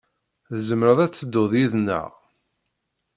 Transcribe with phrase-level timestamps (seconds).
[0.55, 2.09] Tzemreḍ ad tedduḍ yid-neɣ.